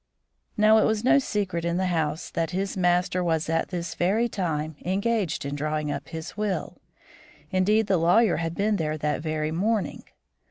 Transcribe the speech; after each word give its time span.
Now, 0.57 0.79
it 0.79 0.85
was 0.85 1.03
no 1.03 1.19
secret 1.19 1.63
in 1.63 1.77
the 1.77 1.85
house 1.85 2.31
that 2.31 2.49
his 2.49 2.75
master 2.75 3.23
was 3.23 3.47
at 3.47 3.67
this 3.69 3.93
very 3.93 4.27
time 4.27 4.75
engaged 4.83 5.45
in 5.45 5.55
drawing 5.55 5.91
up 5.91 6.07
his 6.07 6.35
will. 6.35 6.81
Indeed, 7.51 7.85
the 7.85 7.97
lawyer 7.97 8.37
had 8.37 8.55
been 8.55 8.77
there 8.77 8.97
that 8.97 9.21
very 9.21 9.51
morning. 9.51 10.05